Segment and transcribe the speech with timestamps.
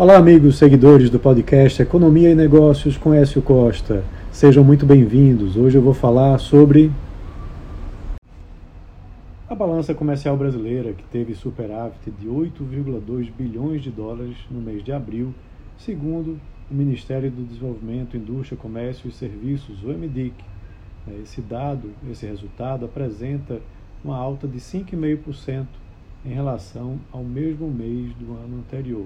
[0.00, 4.02] Olá, amigos seguidores do podcast Economia e Negócios com Écio Costa.
[4.32, 5.58] Sejam muito bem-vindos.
[5.58, 6.90] Hoje eu vou falar sobre
[9.46, 14.90] a balança comercial brasileira, que teve superávit de 8,2 bilhões de dólares no mês de
[14.90, 15.34] abril,
[15.76, 16.40] segundo
[16.70, 20.32] o Ministério do Desenvolvimento, Indústria, Comércio e Serviços, o MDIC.
[21.22, 23.60] Esse dado, esse resultado apresenta
[24.02, 25.66] uma alta de 5,5%
[26.24, 29.04] em relação ao mesmo mês do ano anterior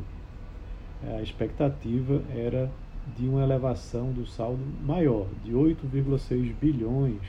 [1.03, 2.71] a expectativa era
[3.17, 7.21] de uma elevação do saldo maior, de 8,6 bilhões,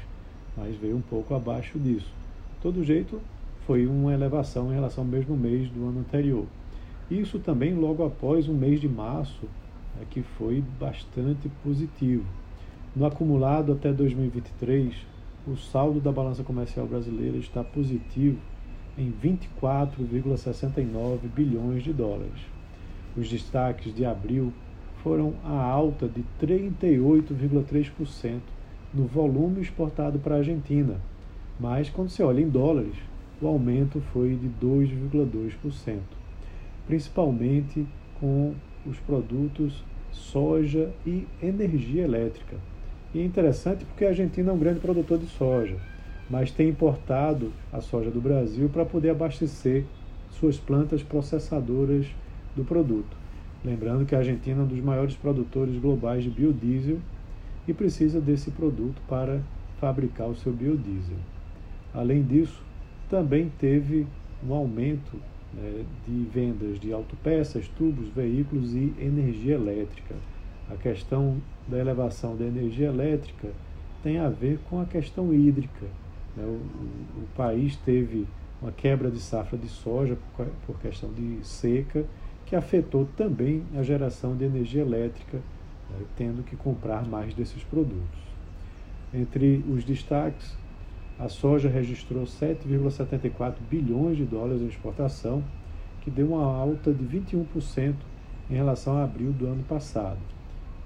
[0.56, 2.12] mas veio um pouco abaixo disso.
[2.62, 3.22] Todo jeito,
[3.66, 6.46] foi uma elevação em relação ao mesmo mês do ano anterior.
[7.10, 9.50] Isso também logo após o mês de março,
[10.00, 12.24] é, que foi bastante positivo.
[12.96, 14.96] No acumulado até 2023,
[15.48, 18.38] o saldo da balança comercial brasileira está positivo
[18.98, 22.55] em 24,69 bilhões de dólares.
[23.18, 24.52] Os destaques de abril
[25.02, 28.40] foram a alta de 38,3%
[28.94, 31.00] no volume exportado para a Argentina,
[31.60, 32.96] mas quando se olha em dólares,
[33.42, 36.00] o aumento foi de 2,2%,
[36.88, 37.86] principalmente
[38.20, 38.54] com
[38.86, 42.56] os produtos soja e energia elétrica.
[43.14, 45.76] E é interessante porque a Argentina é um grande produtor de soja,
[46.30, 49.86] mas tem importado a soja do Brasil para poder abastecer
[50.32, 52.08] suas plantas processadoras
[52.56, 53.18] do produto.
[53.64, 57.00] Lembrando que a Argentina é um dos maiores produtores globais de biodiesel
[57.68, 59.42] e precisa desse produto para
[59.80, 61.18] fabricar o seu biodiesel.
[61.94, 62.62] Além disso,
[63.10, 64.06] também teve
[64.48, 65.20] um aumento
[65.54, 70.16] né, de vendas de autopeças, tubos, veículos e energia elétrica.
[70.70, 73.50] A questão da elevação da energia elétrica
[74.04, 75.86] tem a ver com a questão hídrica.
[76.36, 76.44] Né?
[76.44, 78.28] O, o, o país teve
[78.62, 82.06] uma quebra de safra de soja por, por questão de seca
[82.46, 85.38] que afetou também a geração de energia elétrica,
[85.90, 88.20] né, tendo que comprar mais desses produtos.
[89.14, 90.56] Entre os destaques,
[91.18, 95.44] a soja registrou 7,74 bilhões de dólares em exportação,
[96.02, 97.96] que deu uma alta de 21%
[98.50, 100.20] em relação a abril do ano passado.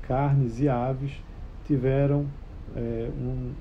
[0.04, 1.12] Carnes e aves
[1.66, 2.26] tiveram
[2.76, 3.52] é, um,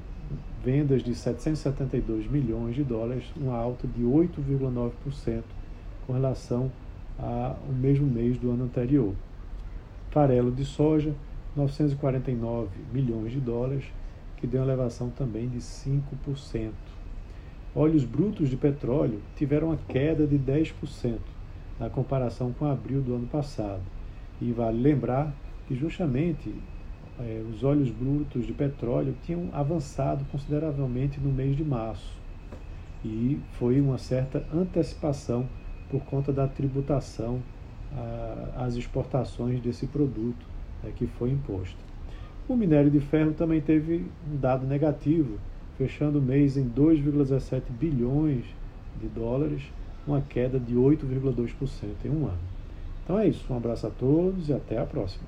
[0.63, 5.43] vendas de 772 milhões de dólares, uma alta de 8,9%
[6.07, 6.71] com relação
[7.19, 9.15] ao mesmo mês do ano anterior.
[10.11, 11.15] Farelo de soja,
[11.57, 13.85] 949 milhões de dólares,
[14.37, 16.71] que deu uma elevação também de 5%.
[17.75, 21.19] Óleos brutos de petróleo tiveram uma queda de 10%
[21.79, 23.83] na comparação com abril do ano passado.
[24.41, 25.35] E vale lembrar
[25.67, 26.55] que justamente
[27.21, 32.17] eh, os óleos brutos de petróleo tinham avançado consideravelmente no mês de março.
[33.05, 35.49] E foi uma certa antecipação
[35.91, 37.41] por conta da tributação
[38.57, 40.47] às exportações desse produto
[40.83, 41.77] né, que foi imposto.
[42.49, 45.39] O minério de ferro também teve um dado negativo,
[45.77, 48.45] fechando o mês em 2,17 bilhões
[49.01, 49.63] de dólares,
[50.07, 52.39] uma queda de 8,2% em um ano.
[53.05, 55.25] Então é isso, um abraço a todos e até a próxima.